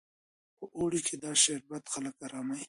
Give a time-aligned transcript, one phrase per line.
[0.57, 2.59] په اوړي کې دا شربت خلک اراموي.